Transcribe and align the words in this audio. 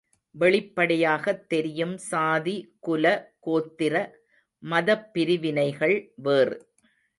வெளிப்படையாகத் 0.35 1.49
தெரியும் 1.49 1.97
சாதி, 1.97 2.75
குல, 2.79 3.05
கோத்திர 3.45 3.95
மதப்பிரிவினைகள் 4.63 6.11
வேறு. 6.15 6.57